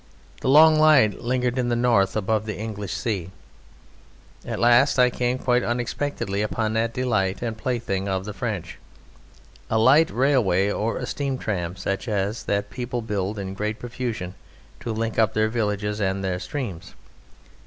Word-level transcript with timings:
The 0.39 0.49
long 0.49 0.77
light 0.79 1.21
lingered 1.21 1.59
in 1.59 1.69
the 1.69 1.75
north 1.75 2.15
above 2.17 2.47
the 2.47 2.57
English 2.57 2.91
sea. 2.95 3.29
At 4.43 4.57
last 4.57 4.97
I 4.97 5.11
came 5.11 5.37
quite 5.37 5.61
unexpectedly 5.61 6.41
upon 6.41 6.73
that 6.73 6.91
delight 6.95 7.43
and 7.43 7.55
plaything 7.55 8.09
of 8.09 8.25
the 8.25 8.33
French: 8.33 8.79
a 9.69 9.77
light 9.77 10.09
railway, 10.09 10.71
or 10.71 11.05
steam 11.05 11.37
tram 11.37 11.75
such 11.75 12.07
as 12.07 12.45
that 12.45 12.71
people 12.71 13.03
build 13.03 13.37
in 13.37 13.53
great 13.53 13.77
profusion 13.77 14.33
to 14.79 14.91
link 14.91 15.19
up 15.19 15.35
their 15.35 15.49
villages 15.49 16.01
and 16.01 16.23
their 16.23 16.39
streams. 16.39 16.95